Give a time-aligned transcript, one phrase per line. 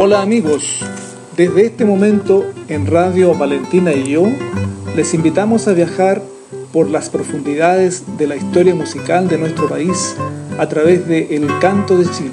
[0.00, 0.84] Hola amigos,
[1.36, 4.28] desde este momento en Radio Valentina y yo
[4.94, 6.22] les invitamos a viajar
[6.72, 10.14] por las profundidades de la historia musical de nuestro país
[10.56, 12.30] a través de El Canto de Chile.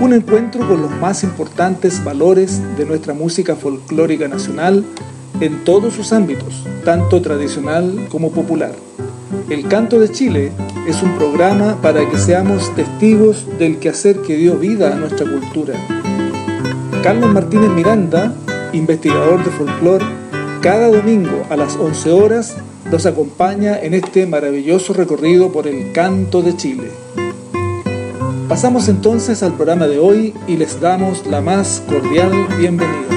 [0.00, 4.86] Un encuentro con los más importantes valores de nuestra música folclórica nacional
[5.42, 8.72] en todos sus ámbitos, tanto tradicional como popular.
[9.50, 10.50] El Canto de Chile
[10.88, 15.74] es un programa para que seamos testigos del quehacer que dio vida a nuestra cultura
[17.04, 18.34] Carlos Martínez Miranda,
[18.72, 20.06] investigador de folclore,
[20.62, 22.56] cada domingo a las 11 horas
[22.90, 26.90] nos acompaña en este maravilloso recorrido por el canto de Chile.
[28.48, 33.13] Pasamos entonces al programa de hoy y les damos la más cordial bienvenida.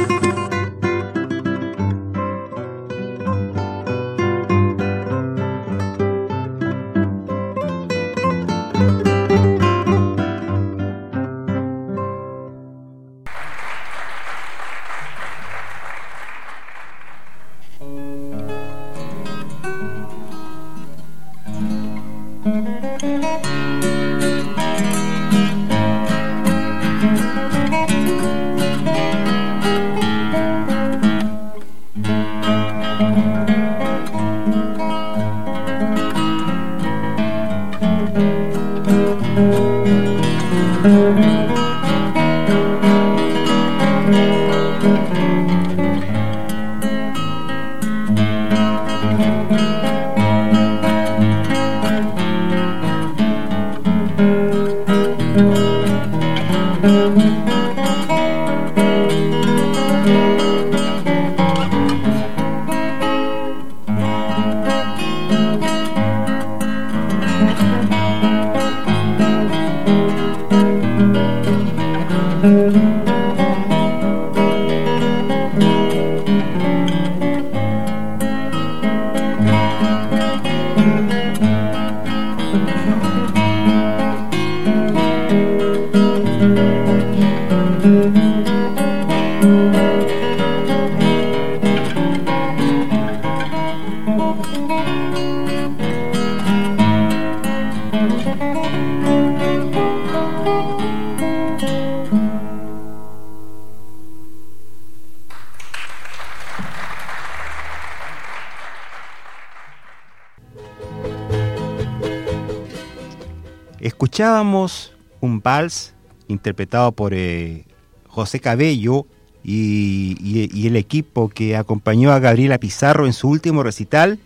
[114.42, 115.94] Un vals
[116.28, 117.66] interpretado por eh,
[118.08, 119.06] José Cabello
[119.44, 124.20] y, el equipo que acompañó a Gabriela Pizarro en su último recital,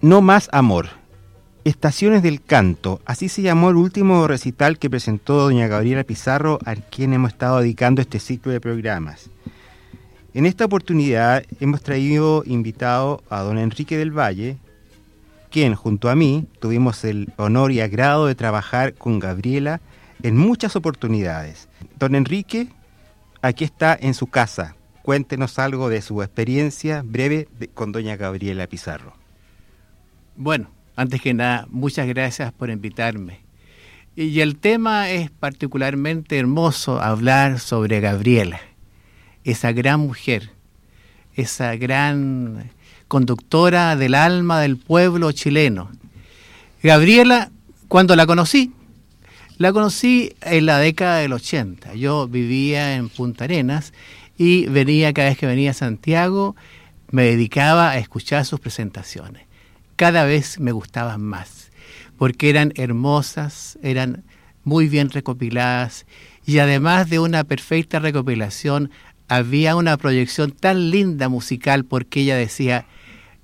[0.00, 0.88] No Más Amor.
[1.64, 6.76] Estaciones del Canto, así se llamó el último recital que presentó doña Gabriela Pizarro, a
[6.76, 9.30] quien hemos estado dedicando este ciclo de programas.
[10.32, 14.58] En esta oportunidad hemos traído invitado a don Enrique del Valle,
[15.56, 19.80] quien junto a mí tuvimos el honor y agrado de trabajar con Gabriela
[20.22, 21.70] en muchas oportunidades.
[21.98, 22.68] Don Enrique,
[23.40, 24.76] aquí está en su casa.
[25.00, 29.14] Cuéntenos algo de su experiencia breve con doña Gabriela Pizarro.
[30.36, 33.40] Bueno, antes que nada, muchas gracias por invitarme.
[34.14, 38.60] Y el tema es particularmente hermoso hablar sobre Gabriela,
[39.42, 40.50] esa gran mujer,
[41.34, 42.75] esa gran
[43.08, 45.90] conductora del alma del pueblo chileno.
[46.82, 47.50] Gabriela,
[47.88, 48.72] cuando la conocí,
[49.58, 51.94] la conocí en la década del 80.
[51.94, 53.92] Yo vivía en Punta Arenas
[54.36, 56.56] y venía cada vez que venía a Santiago,
[57.10, 59.46] me dedicaba a escuchar sus presentaciones.
[59.96, 61.70] Cada vez me gustaban más,
[62.18, 64.24] porque eran hermosas, eran
[64.62, 66.04] muy bien recopiladas
[66.44, 68.90] y además de una perfecta recopilación,
[69.28, 72.86] había una proyección tan linda musical porque ella decía,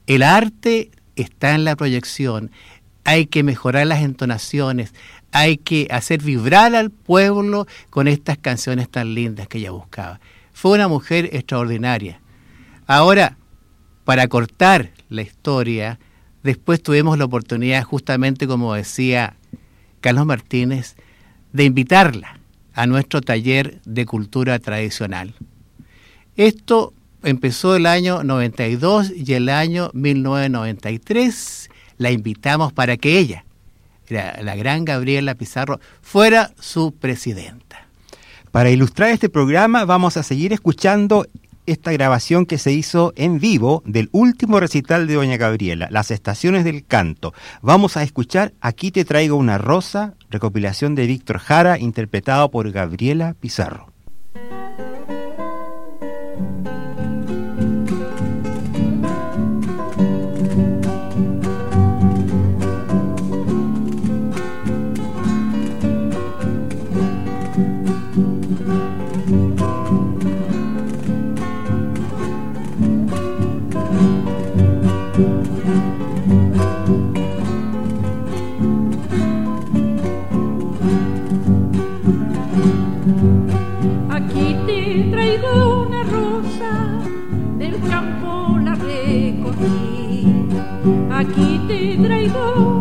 [0.06, 2.50] el arte está en la proyección,
[3.04, 4.94] hay que mejorar las entonaciones,
[5.32, 10.20] hay que hacer vibrar al pueblo con estas canciones tan lindas que ella buscaba.
[10.52, 12.20] Fue una mujer extraordinaria.
[12.86, 13.36] Ahora,
[14.04, 15.98] para cortar la historia,
[16.42, 19.36] después tuvimos la oportunidad, justamente como decía
[20.00, 20.96] Carlos Martínez,
[21.52, 22.38] de invitarla
[22.74, 25.34] a nuestro taller de cultura tradicional.
[26.36, 33.44] Esto empezó el año 92 y el año 1993 la invitamos para que ella,
[34.08, 37.86] la, gran Gabriela Pizarro, fuera su presidenta.
[38.50, 41.26] Para ilustrar este programa vamos a seguir escuchando
[41.64, 46.64] esta grabación que se hizo en vivo del último recital de Doña Gabriela, Las Estaciones
[46.64, 47.32] del Canto.
[47.62, 53.36] Vamos a escuchar Aquí te traigo una rosa, recopilación de Víctor Jara, interpretado por Gabriela
[53.38, 53.91] Pizarro.
[91.72, 92.71] ti traidor.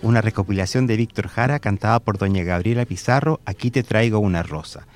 [0.00, 4.86] Una recopilación de Víctor Jara cantada por doña Gabriela Pizarro, Aquí te traigo una rosa.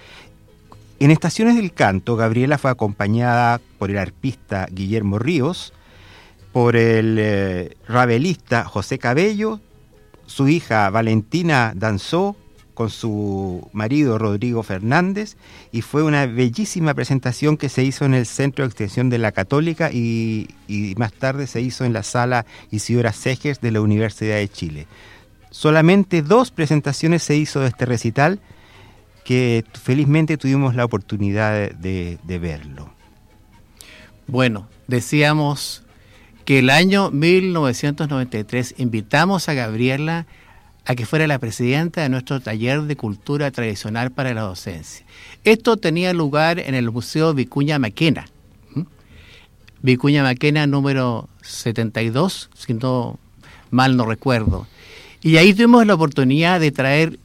[1.01, 5.75] En Estaciones del Canto, Gabriela fue acompañada por el arpista Guillermo Ríos,
[6.51, 9.61] por el eh, rabelista José Cabello,
[10.25, 12.35] su hija Valentina danzó
[12.79, 15.37] con su marido Rodrigo Fernández
[15.73, 19.33] y fue una bellísima presentación que se hizo en el Centro de Extensión de la
[19.33, 20.47] Católica y,
[20.97, 24.87] más tarde se hizo en la sala Isidora Seges de la Universidad de Chile.
[25.51, 28.39] Solamente dos presentaciones se hizo de este recital
[29.25, 32.93] que felizmente tuvimos la oportunidad de, de verlo.
[34.29, 35.83] Bueno, decíamos
[36.45, 40.27] que el año 1993 invitamos a Gabriela
[40.89, 45.05] a que fuera la presidenta de nuestro taller de cultura tradicional para la docencia.
[45.45, 48.27] Esto tenía lugar en el Museo Vicuña Maquena.
[49.83, 53.19] Vicuña Maquena número 72, si no
[53.71, 54.67] mal no recuerdo.
[55.21, 57.19] Y ahí tuvimos la oportunidad de traer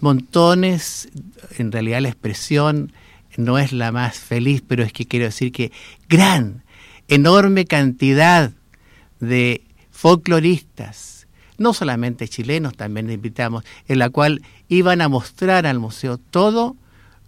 [0.00, 1.10] montones,
[1.58, 2.90] en realidad la expresión
[3.36, 5.72] no es la más feliz, pero es que quiero decir que
[6.08, 6.62] gran,
[7.08, 8.50] enorme cantidad
[9.20, 11.13] de folcloristas,
[11.58, 16.76] no solamente chilenos, también invitamos, en la cual iban a mostrar al museo todo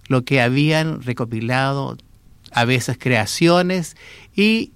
[0.08, 1.96] lo que habían recopilado,
[2.52, 3.96] a veces creaciones,
[4.34, 4.72] y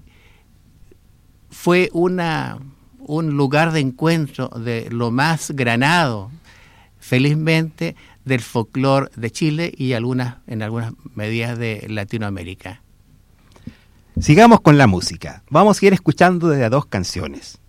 [1.50, 2.58] fue una,
[3.00, 6.30] un lugar de encuentro de lo más granado,
[6.98, 12.82] felizmente, del folclore de Chile y algunas, en algunas medidas de Latinoamérica.
[14.20, 15.42] Sigamos con la música.
[15.48, 17.59] Vamos a ir escuchando de dos canciones.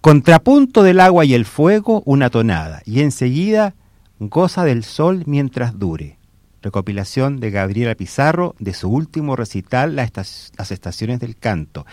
[0.00, 3.74] Contrapunto del agua y el fuego, una tonada, y enseguida
[4.18, 6.18] goza del sol mientras dure.
[6.62, 11.84] Recopilación de Gabriela Pizarro de su último recital, Las Estaciones del Canto.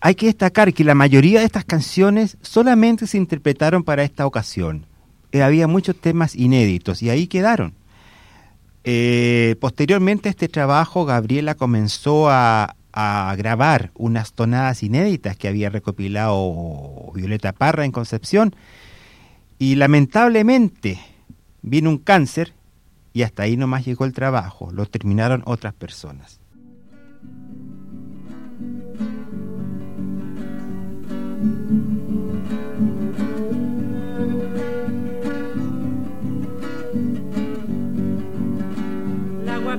[0.00, 4.86] Hay que destacar que la mayoría de estas canciones solamente se interpretaron para esta ocasión.
[5.32, 7.74] Eh, había muchos temas inéditos y ahí quedaron.
[8.84, 15.70] Eh, posteriormente a este trabajo, Gabriela comenzó a, a grabar unas tonadas inéditas que había
[15.70, 18.54] recopilado Violeta Parra en Concepción
[19.58, 20.98] y lamentablemente
[21.62, 22.54] vino un cáncer
[23.12, 26.40] y hasta ahí nomás llegó el trabajo, lo terminaron otras personas.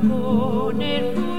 [0.01, 1.30] Con el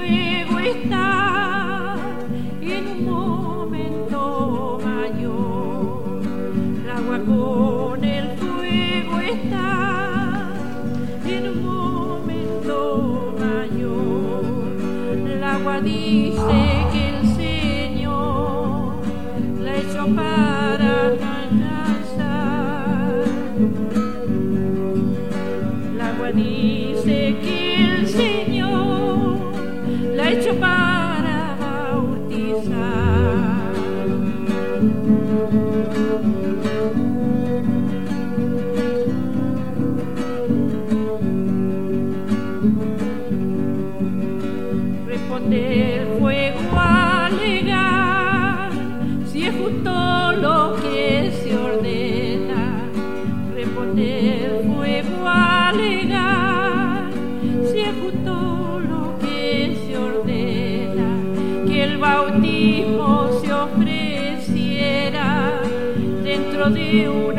[15.83, 16.72] these things.
[66.93, 67.32] you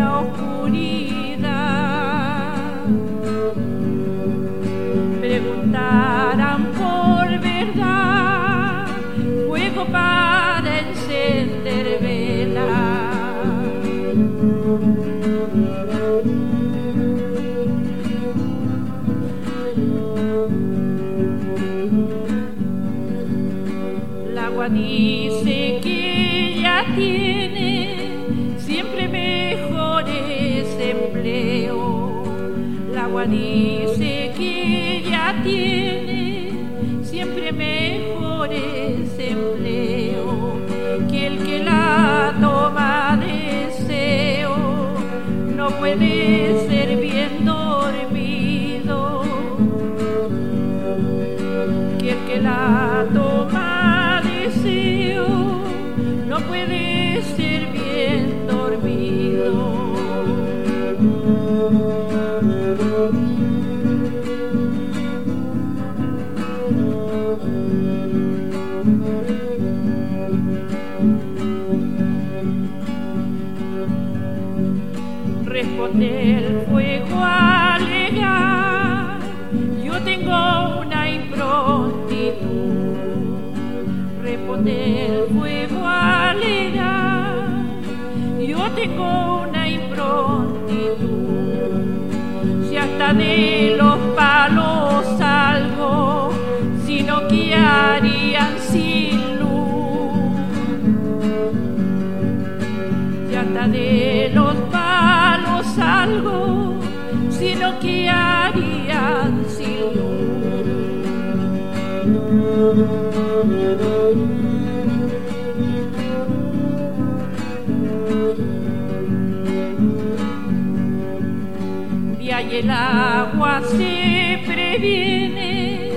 [122.59, 125.91] el agua se previene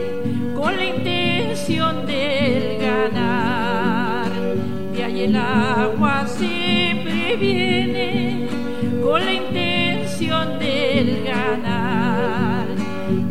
[0.55, 4.31] con la intención del ganar.
[4.93, 8.47] De ahí el agua se previene
[9.03, 12.65] con la intención del ganar.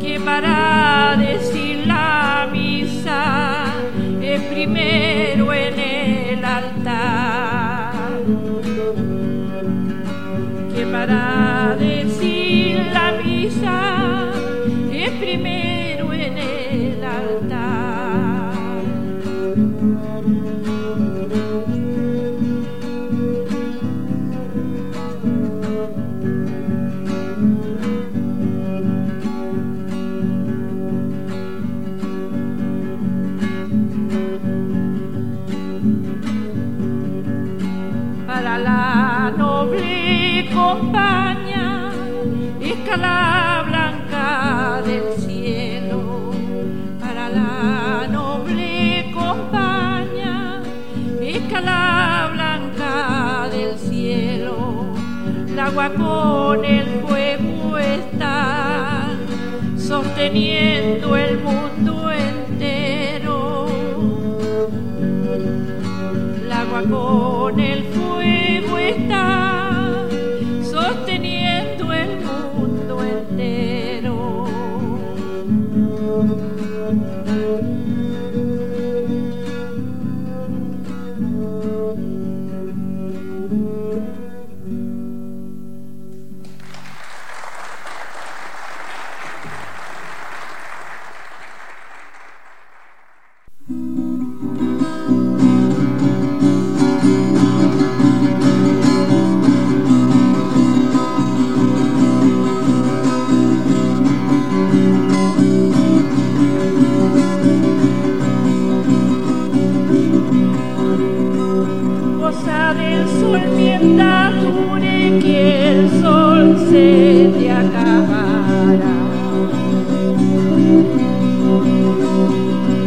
[0.00, 3.64] Que para decir la misa
[4.22, 7.92] es primero en el altar.
[10.72, 11.35] Que para
[55.96, 59.18] con el fuego están
[59.78, 61.55] sosteniendo el mundo.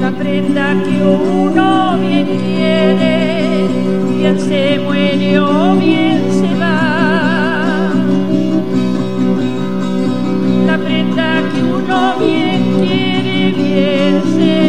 [0.01, 3.67] La prenda que uno bien quiere,
[4.17, 7.91] bien se muere o bien se va.
[10.65, 14.68] La prenda que uno bien quiere, bien se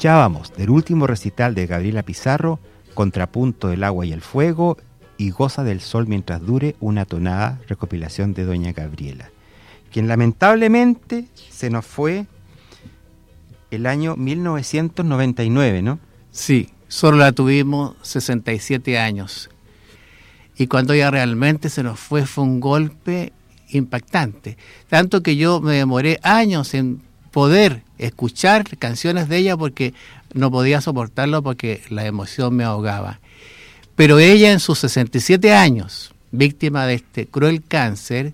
[0.00, 2.58] Escuchábamos del último recital de Gabriela Pizarro,
[2.94, 4.78] Contrapunto del agua y el fuego
[5.18, 9.30] y Goza del sol mientras dure una tonada recopilación de Doña Gabriela,
[9.92, 12.24] quien lamentablemente se nos fue
[13.70, 15.98] el año 1999, ¿no?
[16.30, 19.50] Sí, solo la tuvimos 67 años.
[20.56, 23.34] Y cuando ella realmente se nos fue, fue un golpe
[23.68, 24.56] impactante.
[24.88, 29.94] Tanto que yo me demoré años en poder escuchar canciones de ella porque
[30.32, 33.20] no podía soportarlo porque la emoción me ahogaba.
[33.96, 38.32] Pero ella en sus 67 años, víctima de este cruel cáncer,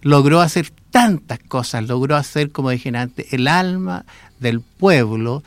[0.00, 4.04] logró hacer tantas cosas, logró hacer, como dije antes, el alma
[4.40, 5.42] del pueblo,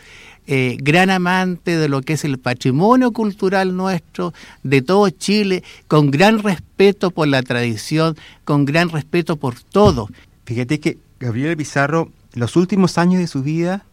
[0.47, 6.11] eh, gran amante de lo que es el patrimonio cultural nuestro, de todo Chile, con
[6.11, 10.09] gran respeto por la tradición, con gran respeto por todo.
[10.45, 13.85] Fíjate que Gabriela Pizarro, los últimos años de su vida,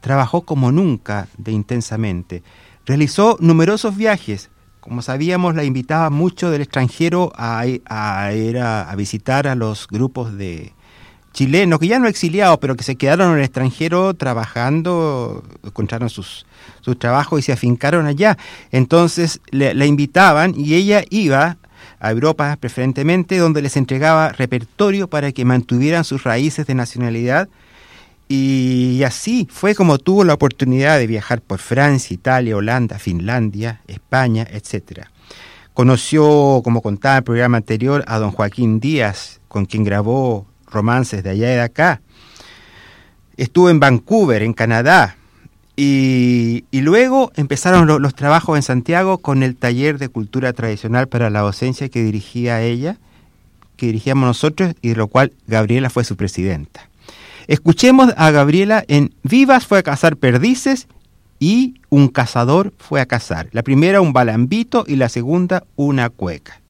[0.00, 2.42] trabajó como nunca de intensamente.
[2.84, 4.50] Realizó numerosos viajes.
[4.80, 9.88] Como sabíamos, la invitaba mucho del extranjero a, a ir a, a visitar a los
[9.88, 10.72] grupos de
[11.32, 16.46] chilenos, que ya no exiliados, pero que se quedaron en el extranjero trabajando, encontraron sus,
[16.80, 18.38] sus trabajos y se afincaron allá.
[18.70, 21.58] Entonces le- la invitaban y ella iba
[21.98, 27.48] a Europa preferentemente, donde les entregaba repertorio para que mantuvieran sus raíces de nacionalidad.
[28.28, 34.46] Y así fue como tuvo la oportunidad de viajar por Francia, Italia, Holanda, Finlandia, España,
[34.50, 35.02] etc.
[35.74, 41.30] Conoció, como contaba el programa anterior, a don Joaquín Díaz, con quien grabó romances de
[41.30, 42.00] allá y de acá.
[43.36, 45.16] Estuvo en Vancouver, en Canadá,
[45.76, 51.28] y, luego empezaron lo- los trabajos en Santiago con el taller de cultura tradicional para
[51.28, 52.96] la docencia que dirigía ella,
[53.76, 56.88] que dirigíamos nosotros y de lo cual Gabriela fue su presidenta.
[57.46, 60.88] Escuchemos a Gabriela en Vivas fue a cazar perdices
[61.38, 63.48] y Un cazador fue a cazar.
[63.52, 66.62] La primera un balambito y la segunda una cueca.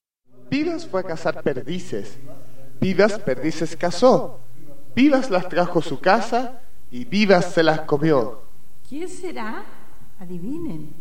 [0.51, 2.17] Vivas fue a cazar perdices.
[2.79, 4.39] Vivas perdices cazó.
[4.95, 6.61] Vivas las trajo a su casa
[6.91, 8.41] y Vivas se las comió.
[8.87, 9.63] ¿Quién será?
[10.19, 10.93] Adivinen.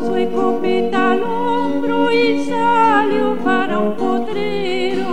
[0.00, 5.06] e sui cupida l'ombro e salio para un potrero.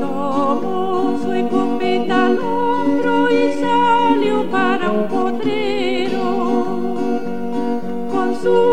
[0.00, 6.24] Tomo sui cupida l'ombro e salio para un potrero.
[8.10, 8.71] Con su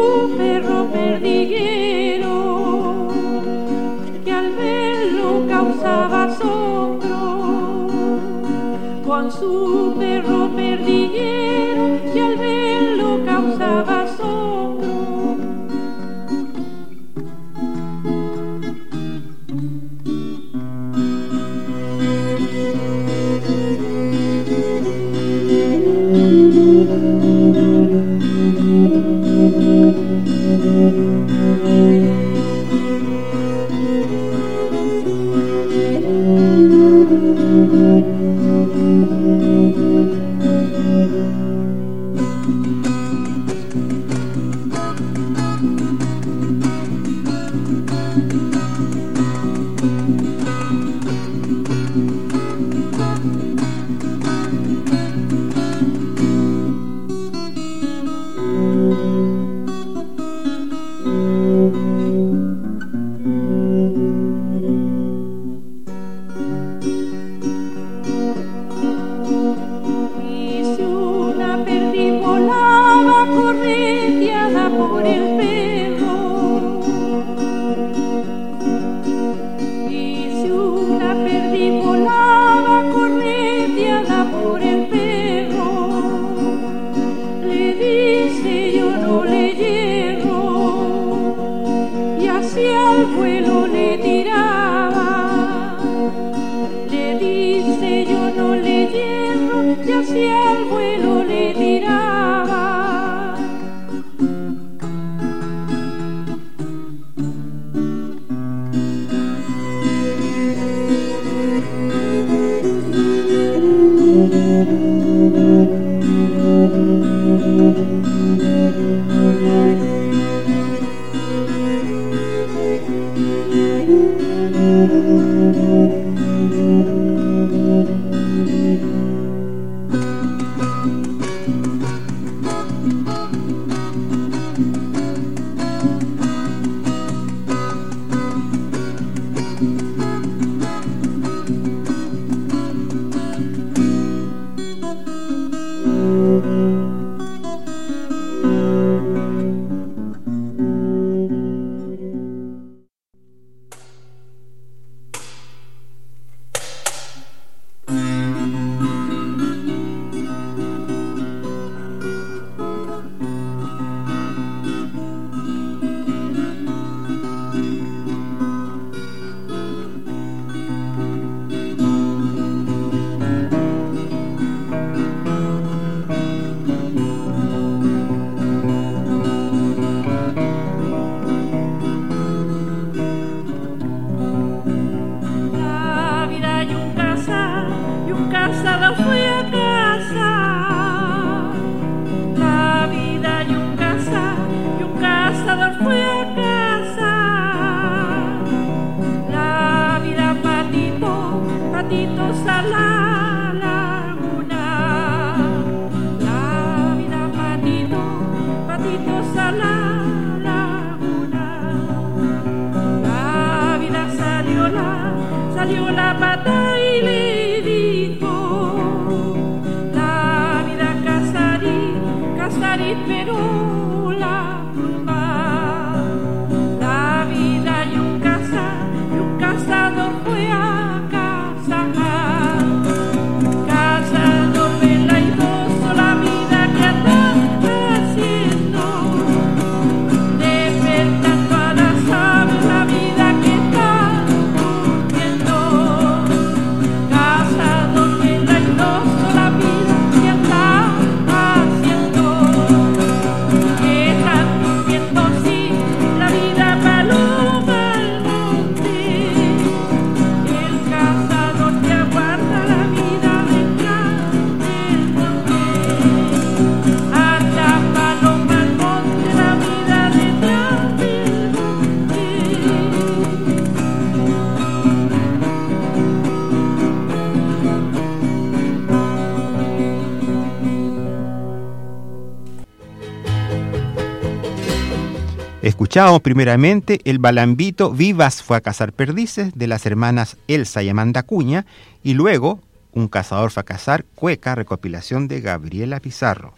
[285.89, 291.23] Escuchábamos primeramente el balambito Vivas fue a cazar perdices de las hermanas Elsa y Amanda
[291.23, 291.65] Cuña
[292.03, 292.59] y luego
[292.91, 296.53] Un cazador fue a cazar Cueca, recopilación de Gabriela Pizarro.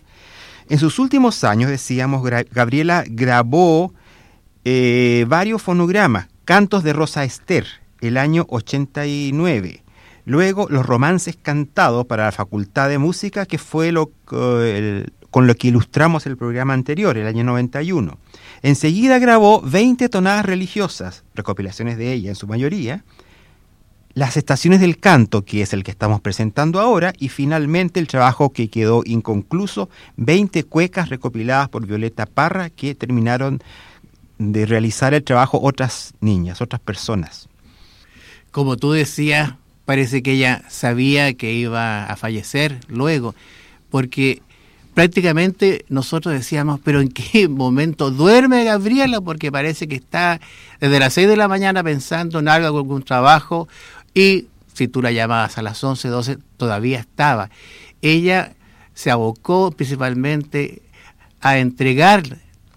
[0.67, 3.93] En sus últimos años, decíamos, Gabriela grabó
[4.65, 7.65] eh, varios fonogramas, Cantos de Rosa Esther,
[8.01, 9.81] el año 89.
[10.25, 15.55] Luego, los romances cantados para la Facultad de Música, que fue lo, eh, con lo
[15.55, 18.17] que ilustramos el programa anterior, el año 91.
[18.63, 23.03] Enseguida grabó 20 tonadas religiosas, recopilaciones de ella en su mayoría,
[24.13, 28.51] las estaciones del canto, que es el que estamos presentando ahora, y finalmente el trabajo
[28.51, 33.63] que quedó inconcluso, 20 cuecas recopiladas por Violeta Parra, que terminaron
[34.37, 37.47] de realizar el trabajo otras niñas, otras personas.
[38.51, 39.53] Como tú decías,
[39.85, 43.33] parece que ella sabía que iba a fallecer luego,
[43.89, 44.41] porque
[44.93, 49.21] prácticamente nosotros decíamos, pero ¿en qué momento duerme Gabriela?
[49.21, 50.39] Porque parece que está
[50.79, 53.67] desde las 6 de la mañana pensando en algo, algún trabajo,
[54.13, 57.49] y si tú la llamabas a las 11, 12, todavía estaba.
[58.01, 58.53] Ella
[58.93, 60.81] se abocó principalmente
[61.39, 62.23] a entregar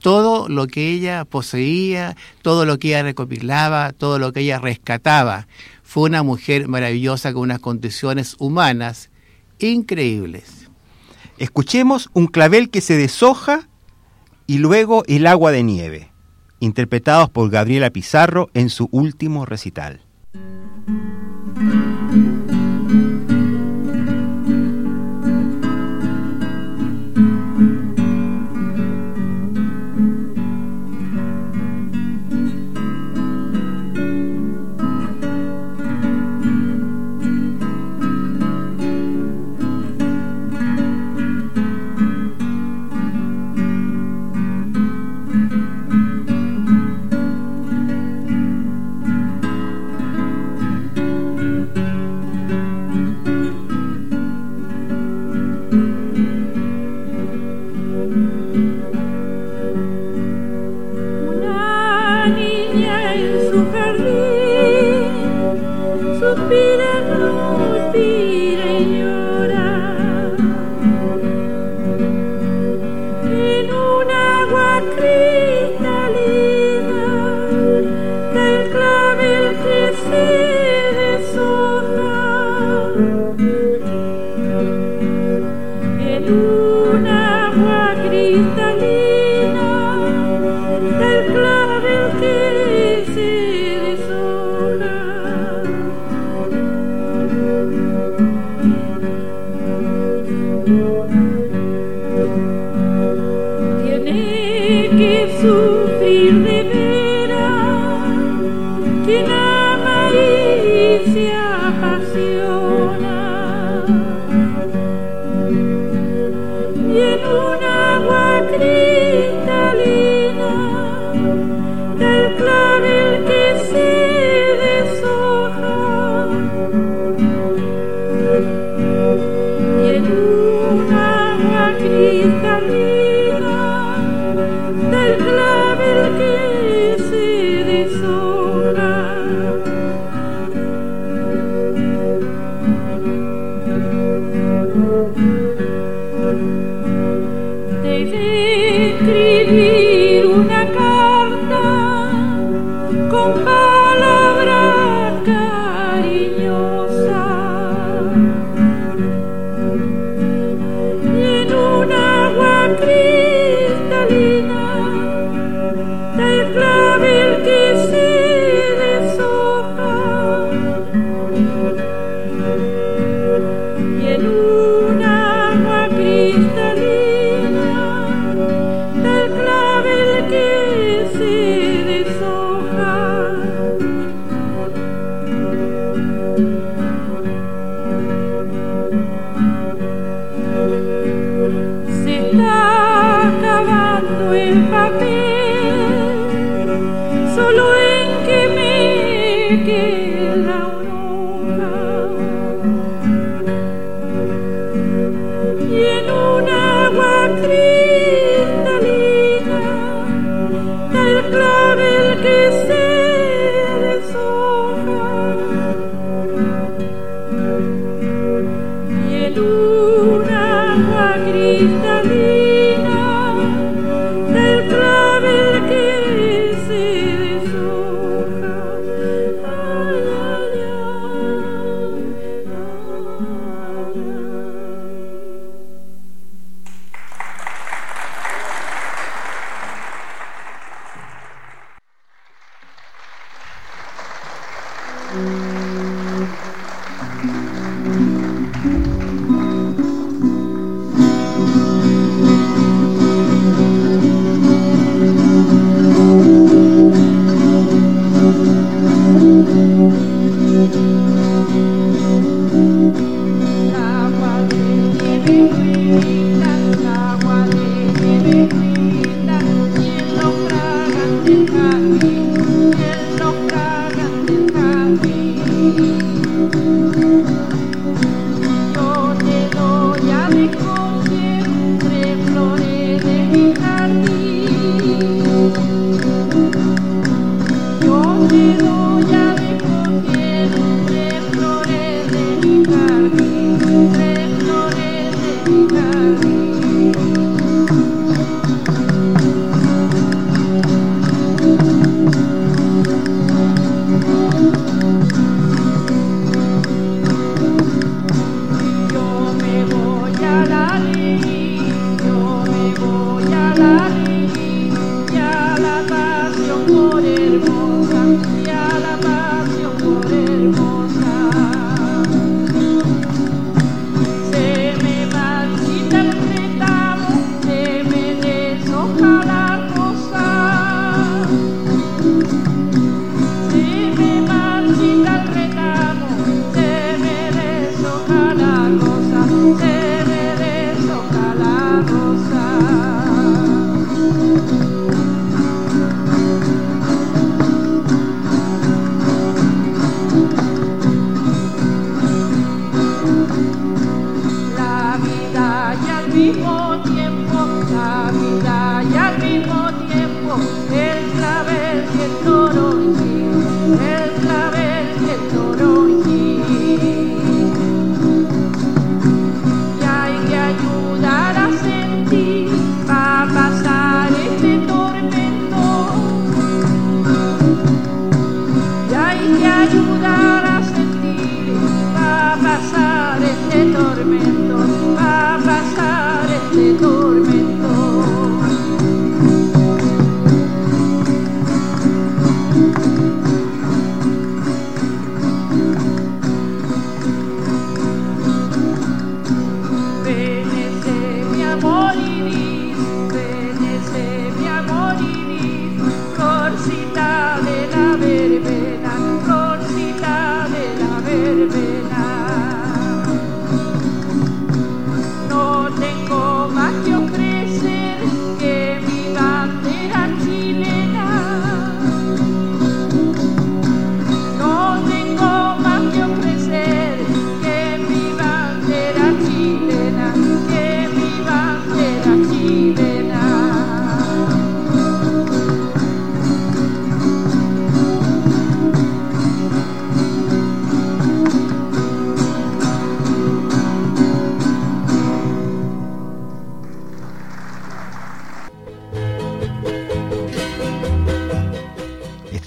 [0.00, 5.46] todo lo que ella poseía, todo lo que ella recopilaba, todo lo que ella rescataba.
[5.82, 9.10] Fue una mujer maravillosa con unas condiciones humanas
[9.58, 10.63] increíbles.
[11.38, 13.68] Escuchemos un clavel que se deshoja
[14.46, 16.12] y luego el agua de nieve,
[16.60, 20.02] interpretados por Gabriela Pizarro en su último recital.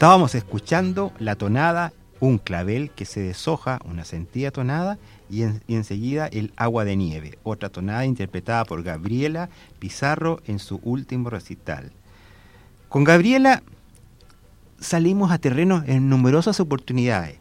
[0.08, 1.92] Estábamos escuchando la tonada,
[2.22, 4.98] un clavel que se deshoja, una sentida tonada,
[5.30, 9.50] y, enseguida el agua de nieve, otra tonada interpretada por Gabriela
[9.80, 11.92] Pizarro en su último recital.
[12.88, 13.64] Con Gabriela
[14.80, 17.40] salimos a terreno en numerosas oportunidades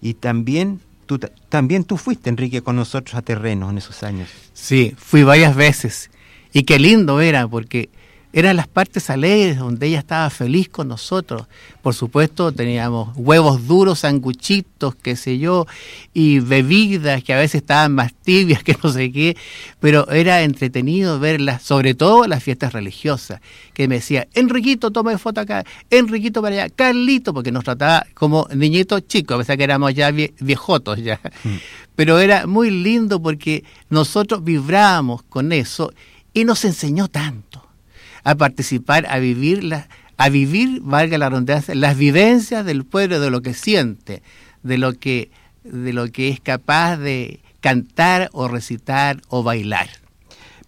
[0.00, 4.28] y también tú, también tú fuiste, Enrique, con nosotros a terreno en esos años.
[4.52, 6.12] Sí, fui varias veces
[6.52, 7.90] y qué lindo era porque
[8.34, 11.46] eran las partes alegres donde ella estaba feliz con nosotros.
[11.82, 15.68] Por supuesto, teníamos huevos duros, sanguchitos, qué sé yo,
[16.12, 19.36] y bebidas que a veces estaban más tibias que no sé qué,
[19.78, 23.40] pero era entretenido verlas, sobre todo las fiestas religiosas,
[23.72, 28.48] que me decía, Enriquito, toma foto acá, Enriquito para allá, Carlito, porque nos trataba como
[28.52, 31.20] niñitos chicos, a pesar que éramos ya viejotos ya.
[31.44, 31.56] Mm.
[31.94, 35.92] Pero era muy lindo porque nosotros vibrábamos con eso
[36.32, 37.43] y nos enseñó tanto
[38.24, 39.74] a participar, a vivir,
[40.16, 44.22] a vivir, valga la redundancia, las vivencias del pueblo, de lo que siente,
[44.62, 45.30] de lo que,
[45.62, 49.88] de lo que es capaz de cantar o recitar o bailar.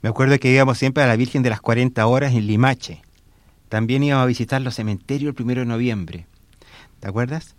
[0.02, 3.02] Me acuerdo que íbamos siempre a la Virgen de las 40 horas en Limache.
[3.68, 6.26] También íbamos a visitar los cementerios el primero de noviembre.
[7.00, 7.57] ¿Te acuerdas?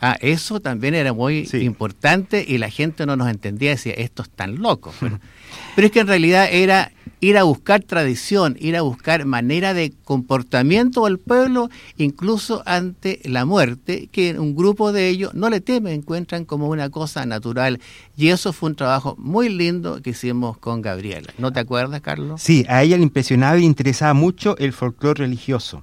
[0.00, 4.30] Ah, eso también era muy importante y la gente no nos entendía, decía, esto es
[4.30, 4.94] tan loco.
[5.74, 9.92] pero es que en realidad era ir a buscar tradición, ir a buscar manera de
[10.04, 15.94] comportamiento del pueblo, incluso ante la muerte, que un grupo de ellos no le temen,
[15.94, 17.80] encuentran como una cosa natural.
[18.16, 21.32] Y eso fue un trabajo muy lindo que hicimos con Gabriela.
[21.38, 22.40] ¿No te acuerdas, Carlos?
[22.40, 25.82] Sí, a ella le impresionaba y le interesaba mucho el folclore religioso.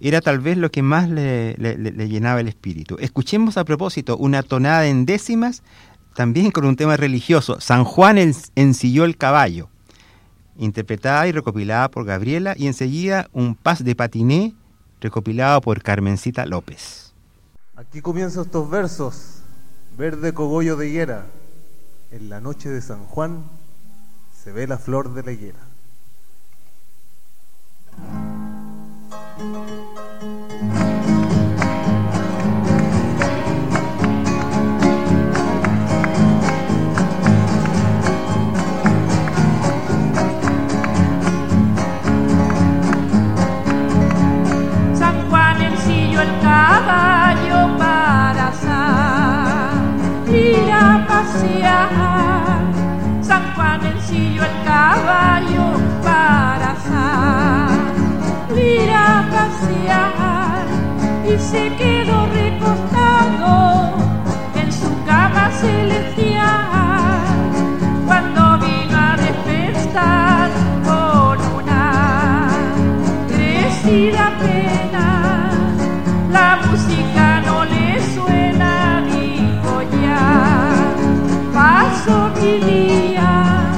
[0.00, 1.56] Era tal vez lo que más le,
[2.08, 2.96] llenaba el espíritu.
[3.00, 5.62] Escuchemos a propósito una tonada en décimas,
[6.14, 7.60] también con un tema religioso.
[7.60, 8.16] San Juan
[8.54, 9.68] ensilló el caballo
[10.58, 14.54] interpretada y recopilada por Gabriela, y enseguida un pas de patiné
[15.00, 17.14] recopilado por Carmencita López.
[17.76, 19.38] Aquí comienzan estos versos
[19.98, 21.26] Verde cogollo de higuera,
[22.12, 23.42] en la noche de San Juan
[24.32, 25.58] se ve la flor de la higuera.
[61.38, 63.94] Se quedó recostado
[64.54, 67.22] en su cama celestial
[68.06, 70.50] cuando vino a despertar
[70.84, 72.48] con una
[73.28, 75.50] crecida pena.
[76.30, 80.94] La música no le suena, dijo ya.
[81.54, 83.70] Paso mi día,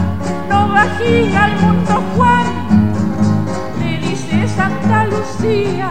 [0.49, 2.47] no bajé al mundo Juan,
[3.79, 5.91] le dice Santa Lucía.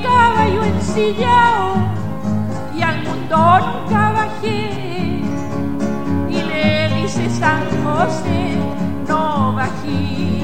[0.00, 1.74] caballo ensillado
[2.74, 5.22] y al mundo nunca bajé.
[6.28, 8.56] Y le dice San José,
[9.08, 10.42] no bajé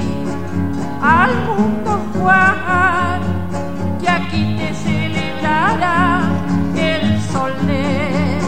[1.00, 3.20] al mundo Juan,
[4.00, 6.22] que aquí te celebrará
[6.76, 8.40] el soler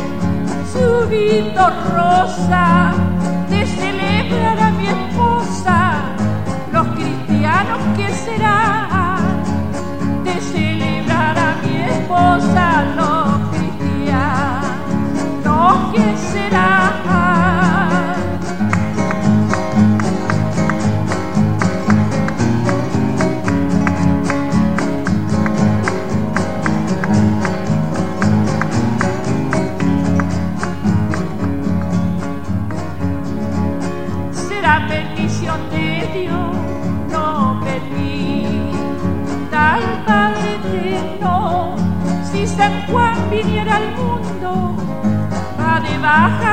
[0.72, 2.99] subito rosa
[46.10, 46.49] ha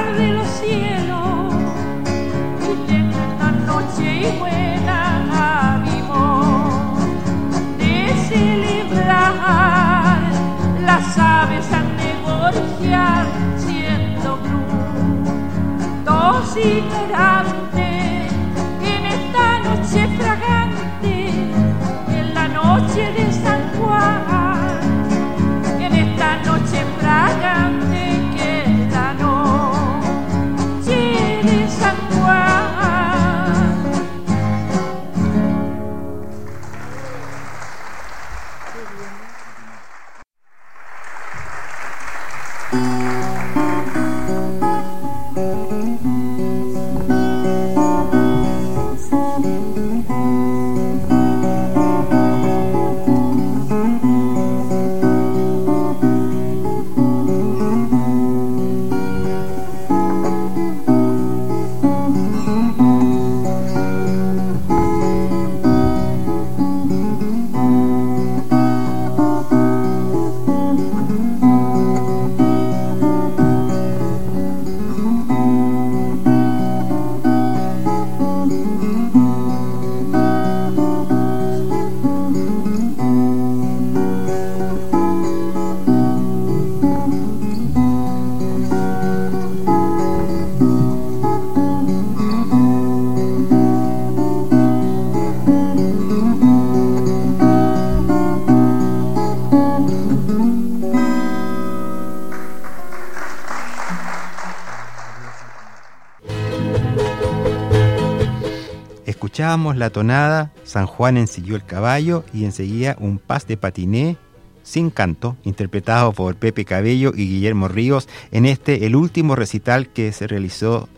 [109.47, 114.17] La tonada San Juan ensilló el caballo y enseguida un pas de patiné
[114.61, 120.11] sin canto, interpretado por Pepe Cabello y Guillermo Ríos en este, el último recital que
[120.11, 120.89] se realizó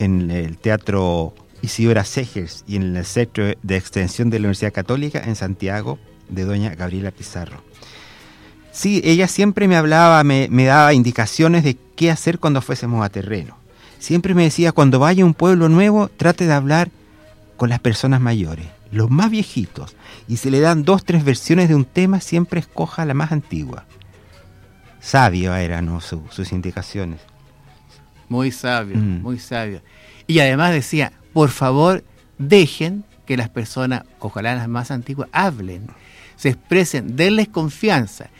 [0.00, 5.22] en el Teatro Isidora Segers y en el Centro de Extensión de la Universidad Católica
[5.24, 7.62] en Santiago de doña Gabriela Pizarro.
[8.72, 13.10] Sí, ella siempre me hablaba, me, me daba indicaciones de qué hacer cuando fuésemos a
[13.10, 13.56] terreno.
[14.00, 16.90] Siempre me decía, cuando vaya a un pueblo nuevo, trate de hablar
[17.60, 19.94] con las personas mayores, los más viejitos.
[20.26, 23.84] Y si le dan dos, tres versiones de un tema, siempre escoja la más antigua.
[24.98, 26.00] Sabio eran ¿no?
[26.00, 27.20] Su- sus indicaciones.
[28.30, 29.20] Muy sabio, Mm.
[29.20, 29.82] muy sabio.
[30.26, 32.02] Y además decía, por favor,
[32.38, 35.86] dejen que las personas, ojalá las más antiguas, hablen,
[36.36, 38.30] se expresen, denles confianza.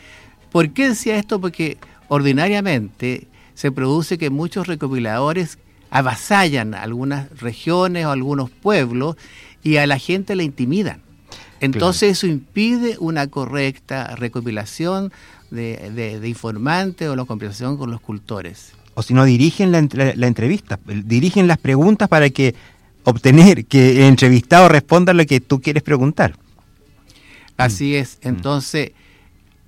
[0.51, 1.39] ¿Por qué decía esto?
[1.39, 5.59] Porque ordinariamente se produce que muchos recopiladores
[5.91, 9.15] avasallan algunas regiones o algunos pueblos
[9.63, 11.01] y a la gente le intimidan.
[11.59, 15.11] Entonces eso impide una correcta recopilación
[15.51, 18.71] de, de- de informantes o la conversación con los cultores.
[18.95, 22.55] O si no, dirigen la, entre- la entrevista, dirigen las preguntas para que
[23.03, 26.35] obtener que el entrevistado responda lo que tú quieres preguntar.
[27.57, 28.17] Así es.
[28.21, 28.91] Entonces,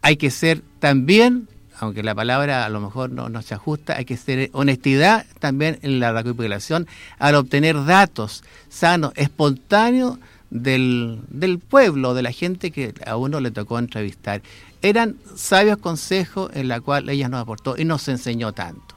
[0.01, 1.47] hay que ser también,
[1.84, 5.80] aunque la palabra a lo mejor no, no se ajusta, hay que ser honestidad también
[5.82, 6.88] en la recopilación
[7.20, 10.18] al obtener datos sanos, espontáneos
[10.50, 14.42] del, del pueblo, de la gente que a uno le tocó entrevistar.
[14.82, 18.96] Eran sabios consejos en la cual ella nos aportó y nos enseñó tanto.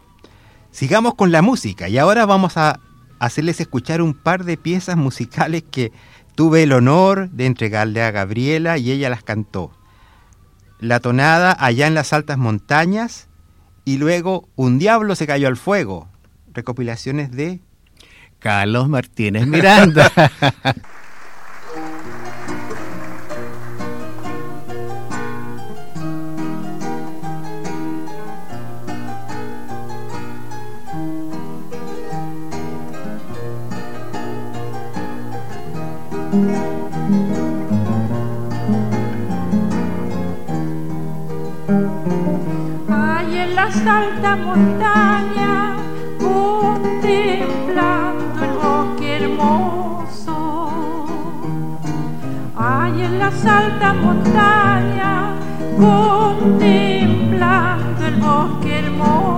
[0.71, 2.81] Sigamos con la música y ahora vamos a
[3.19, 5.93] hacerles escuchar un par de piezas musicales que
[6.35, 9.73] tuve el honor de entregarle a Gabriela y ella las cantó.
[10.79, 13.29] La tonada allá en las altas montañas
[13.85, 16.09] y luego Un diablo se cayó al fuego.
[16.53, 17.61] Recopilaciones de
[18.39, 20.13] Carlos Martínez Miranda.
[43.89, 45.79] Altas montañas,
[46.19, 50.67] contemplando el bosque hermoso.
[52.57, 55.35] Ay, en las altas montañas,
[55.79, 59.36] contemplando el bosque hermoso.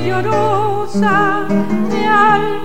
[0.00, 1.46] Llorosa,
[1.90, 2.55] mi alma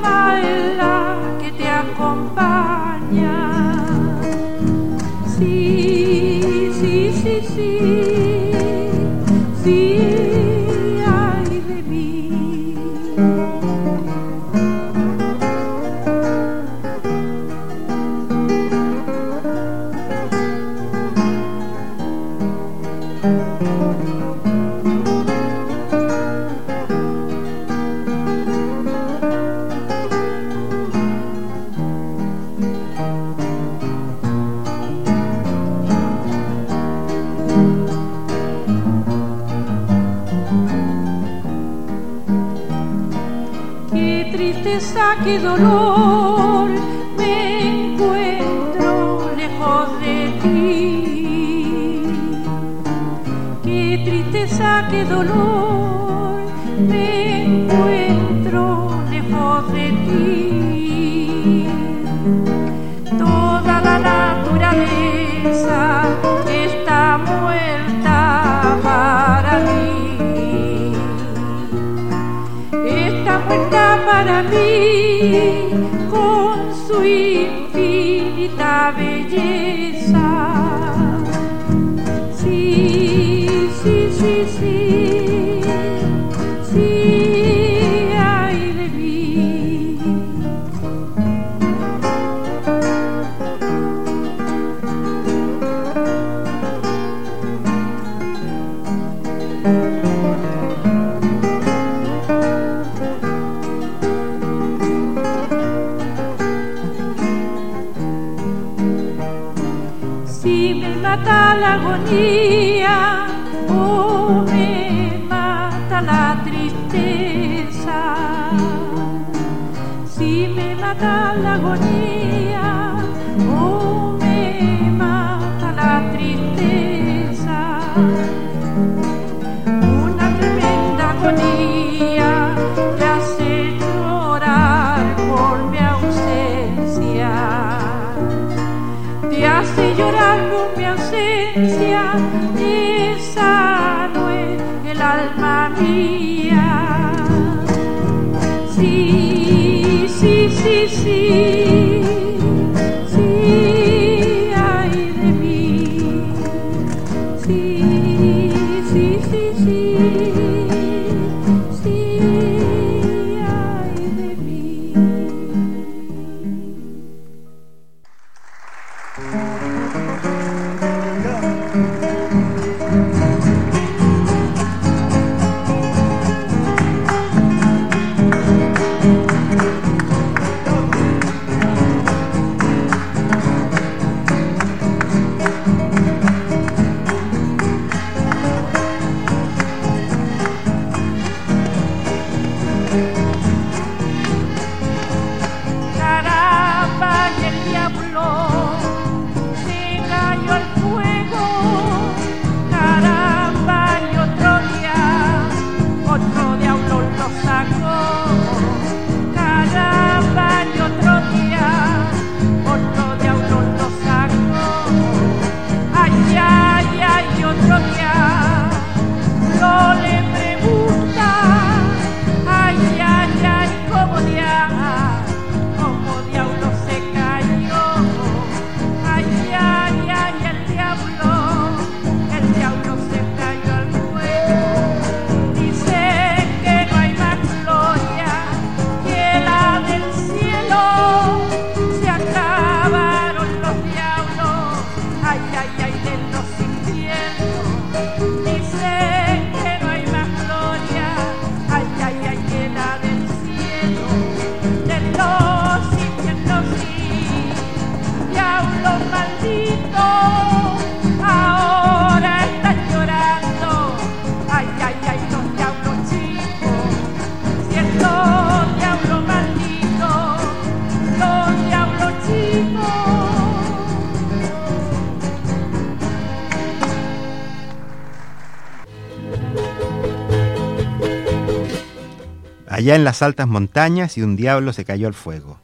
[282.91, 285.59] allá en las altas montañas y un diablo se cayó al fuego.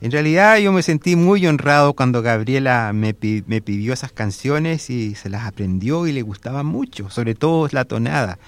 [0.00, 3.16] En realidad yo me sentí muy honrado cuando Gabriela me,
[3.46, 7.84] me pidió esas canciones y se las aprendió y le gustaba mucho, sobre todo la
[7.84, 8.38] tonada.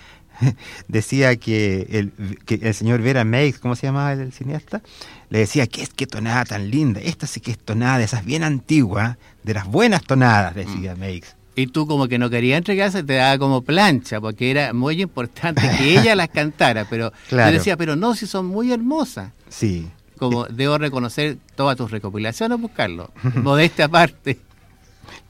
[0.88, 4.80] decía que el, que el señor Vera Meix, ¿cómo se llamaba el, el cineasta?
[5.28, 7.00] Le decía, ¿qué, qué tonada tan linda?
[7.00, 11.34] Esta sí que es tonada, de esas bien antiguas, de las buenas tonadas, decía Meix.
[11.60, 15.62] Y tú como que no querías entregarse, te daba como plancha, porque era muy importante
[15.78, 17.50] que ella las cantara, pero Claro.
[17.52, 19.32] yo decía, pero no, si son muy hermosas.
[19.48, 19.88] Sí.
[20.18, 23.10] Como debo reconocer todas tus recopilaciones, buscarlo.
[23.36, 24.38] Modesta aparte.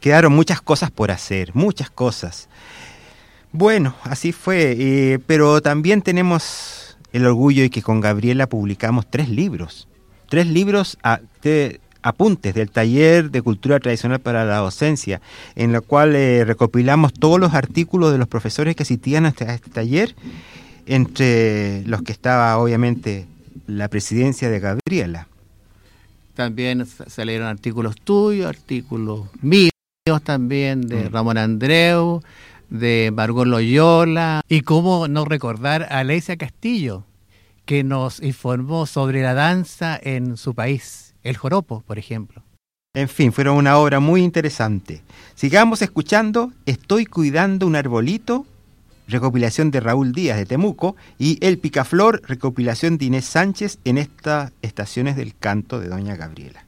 [0.01, 2.49] Quedaron muchas cosas por hacer, muchas cosas.
[3.53, 9.29] Bueno, así fue, eh, pero también tenemos el orgullo de que con Gabriela publicamos tres
[9.29, 9.89] libros.
[10.29, 15.21] Tres libros a- de apuntes del taller de cultura tradicional para la docencia,
[15.57, 19.45] en la cual eh, recopilamos todos los artículos de los profesores que asistían a este,
[19.45, 20.15] a este taller,
[20.87, 23.27] entre los que estaba obviamente
[23.67, 25.29] la presidencia de Gabriela.
[26.35, 29.71] También sa- salieron artículos tuyos, artículos míos
[30.25, 31.13] también, de Mm.
[31.13, 32.23] Ramón Andreu,
[32.71, 34.41] de Margot Loyola.
[34.49, 37.05] Y cómo no recordar a Alesia Castillo,
[37.67, 42.43] que nos informó sobre la danza en su país, el joropo, por ejemplo.
[42.95, 45.03] En fin, fueron una obra muy interesante.
[45.37, 48.47] Sigamos escuchando Estoy cuidando un arbolito,
[49.07, 54.53] recopilación de Raúl Díaz de Temuco, y El Picaflor, recopilación de Inés Sánchez en estas
[54.63, 56.65] estaciones del canto de Doña Gabriela.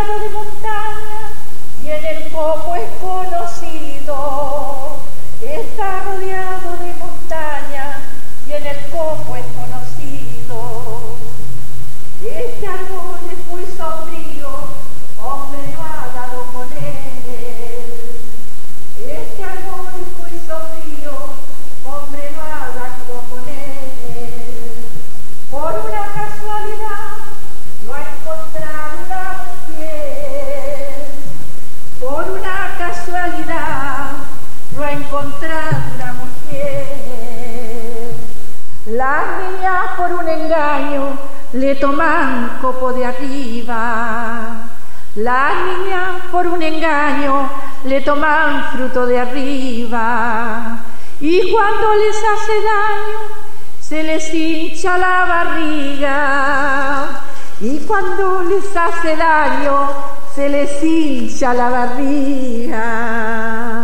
[0.00, 0.39] Obrigada, Oliveira.
[39.00, 41.16] Las niñas por un engaño
[41.54, 44.68] le toman copo de arriba.
[45.14, 47.48] Las niñas por un engaño
[47.84, 50.80] le toman fruto de arriba.
[51.18, 53.20] Y cuando les hace daño,
[53.80, 57.22] se les hincha la barriga.
[57.58, 59.88] Y cuando les hace daño,
[60.34, 63.79] se les hincha la barriga.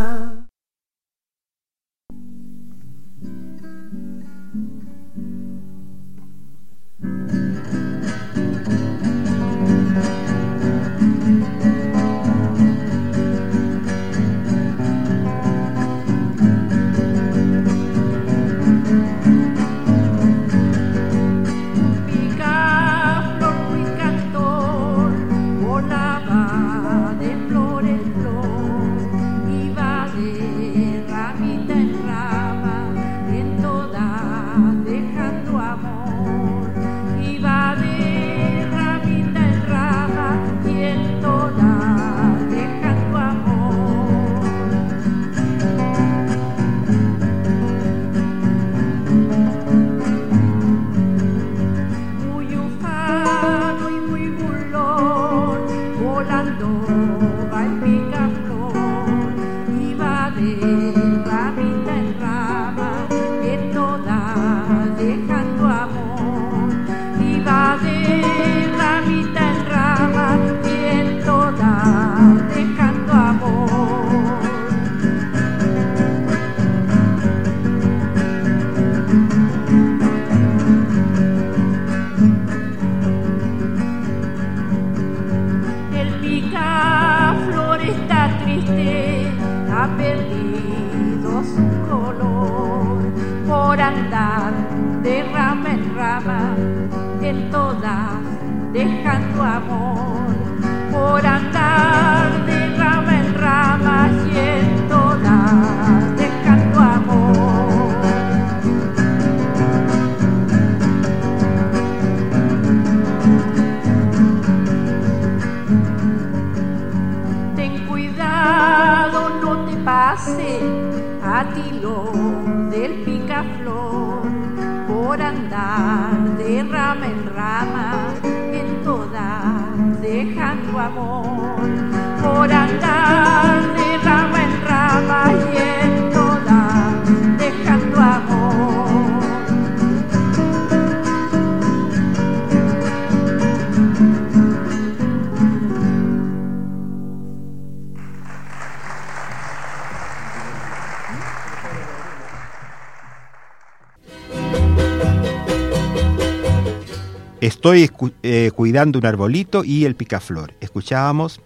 [157.46, 157.88] Estoy
[158.24, 160.54] eh, cuidando un arbolito y el picaflor.
[160.58, 161.40] Escuchábamos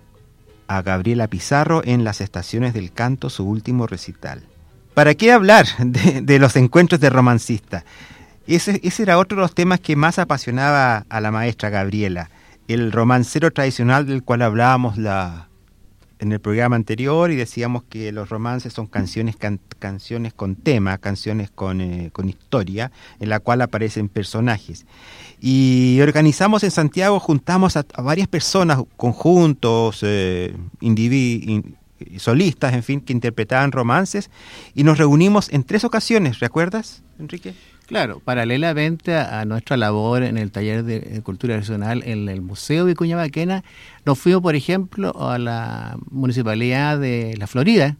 [0.66, 4.42] a Gabriela Pizarro en las estaciones del canto, su último recital.
[4.94, 7.84] ¿Para qué hablar de, los encuentros de romancistas?
[8.46, 12.30] Ese, ese era otro de los temas que más apasionaba a la maestra Gabriela.
[12.66, 15.49] El romancero tradicional del cual hablábamos la,
[16.20, 20.98] en el programa anterior y decíamos que los romances son canciones, can- canciones con tema,
[20.98, 24.86] canciones con, eh, con historia, en la cual aparecen personajes.
[25.40, 30.54] Y organizamos en Santiago, juntamos a, a varias personas, conjuntos, eh,
[32.18, 34.30] solistas, en fin, que interpretaban romances,
[34.74, 37.54] y nos reunimos en tres ocasiones, ¿recuerdas, Enrique?
[37.90, 42.40] Claro, paralelamente a, a nuestra labor en el taller de, eh, cultura nacional en el
[42.40, 43.64] Museo Vicuña Maquena,
[44.04, 47.96] nos fuimos, por ejemplo, a la municipalidad de La Florida,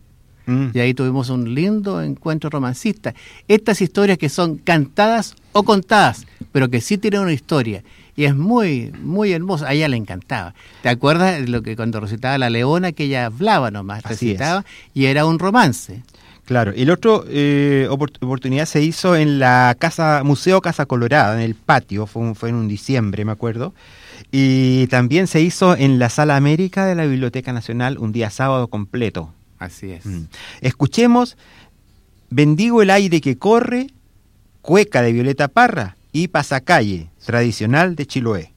[0.46, 0.68] Mm.
[0.74, 3.14] y ahí tuvimos un lindo encuentro romancista.
[3.46, 7.82] Estas historias que son cantadas o contadas, pero que sí tienen una historia.
[8.16, 9.68] Y es muy, muy hermosa.
[9.68, 10.54] A ella le encantaba.
[10.82, 14.64] ¿Te acuerdas de lo que cuando recitaba La Leona, que ella hablaba nomás, recitaba,
[14.94, 16.02] y era un romance?
[16.50, 21.42] Claro, el otro eh, opor- oportunidad se hizo en la casa Museo Casa Colorada, en
[21.42, 23.72] el patio, fue, un- fue en un diciembre, me acuerdo.
[24.32, 28.66] Y también se hizo en la Sala América de la Biblioteca Nacional un día sábado
[28.66, 29.32] completo.
[29.60, 30.04] Así es.
[30.04, 30.24] Mm.
[30.60, 31.36] Escuchemos
[32.30, 33.86] Bendigo el aire que corre,
[34.60, 38.52] Cueca de Violeta Parra y Pasacalle, tradicional de Chiloé.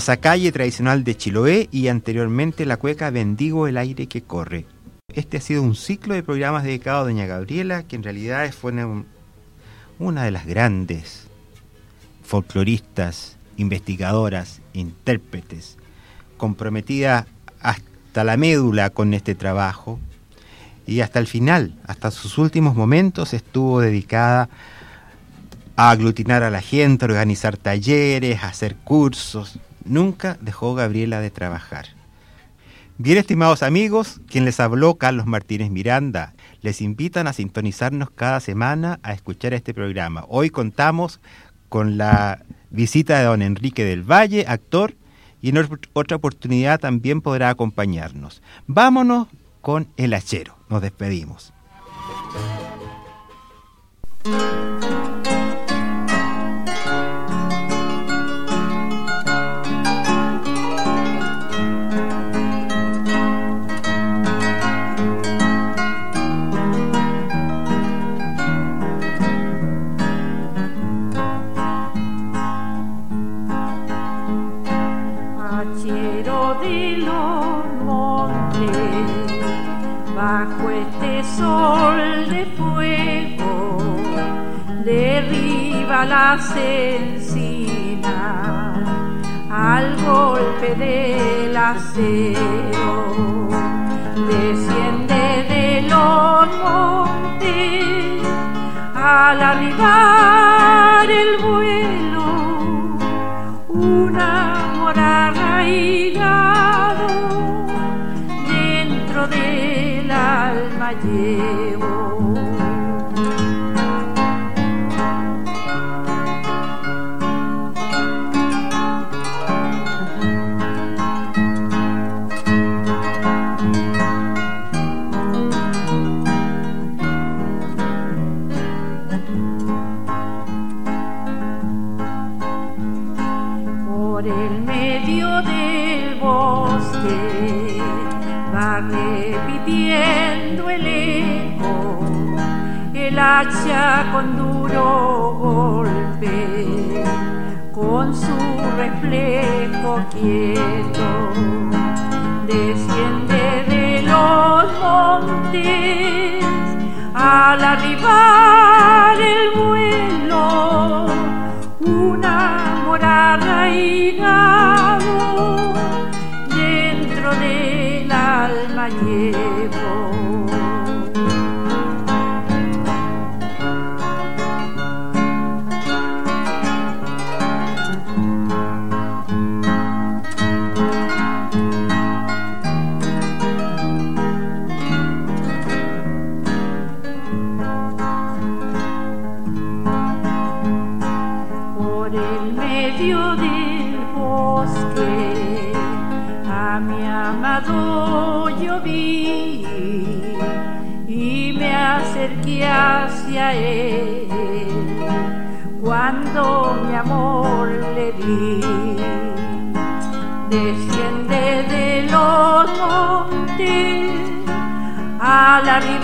[0.00, 4.64] Pasacalle tradicional de Chiloé y anteriormente la cueca Bendigo el aire que corre.
[5.12, 8.72] Este ha sido un ciclo de programas dedicados a Doña Gabriela, que en realidad fue
[9.98, 11.26] una de las grandes
[12.24, 15.76] folcloristas, investigadoras, intérpretes,
[16.38, 17.26] comprometida
[17.60, 20.00] hasta la médula con este trabajo
[20.86, 24.48] y hasta el final, hasta sus últimos momentos estuvo dedicada
[25.76, 29.60] a aglutinar a la gente, a organizar talleres, a hacer cursos.
[29.90, 31.86] Nunca dejó Gabriela de trabajar.
[32.96, 39.00] Bien, estimados amigos, quien les habló, Carlos Martínez Miranda, les invitan a sintonizarnos cada semana
[39.02, 40.26] a escuchar este programa.
[40.28, 41.18] Hoy contamos
[41.68, 44.94] con la visita de don Enrique del Valle, actor,
[45.42, 48.42] y en otra oportunidad también podrá acompañarnos.
[48.68, 49.26] Vámonos
[49.60, 50.56] con el hachero.
[50.68, 51.52] Nos despedimos.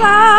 [0.07, 0.36] Al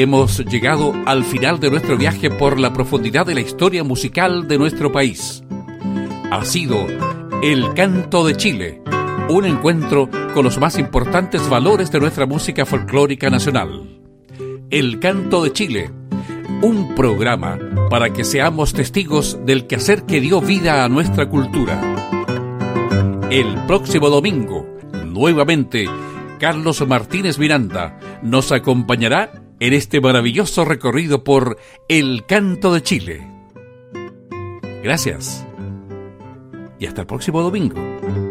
[0.00, 4.56] Hemos llegado al final de nuestro viaje por la profundidad de la historia musical de
[4.56, 5.42] nuestro país.
[6.30, 6.86] Ha sido
[7.42, 8.80] El Canto de Chile,
[9.28, 13.98] un encuentro con los más importantes valores de nuestra música folclórica nacional.
[14.70, 15.90] El Canto de Chile,
[16.62, 17.58] un programa
[17.90, 21.76] para que seamos testigos del quehacer que dio vida a nuestra cultura.
[23.30, 24.64] El próximo domingo,
[25.06, 25.86] nuevamente,
[26.38, 33.26] Carlos Martínez Miranda nos acompañará en este maravilloso recorrido por El Canto de Chile.
[34.82, 35.44] Gracias
[36.78, 38.27] y hasta el próximo domingo.